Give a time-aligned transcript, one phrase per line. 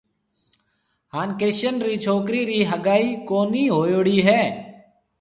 [1.13, 4.41] هانَ ڪرشن رِي ڇوڪرِي رِي هگائي ڪونِي هوئيوڙِي هيَ۔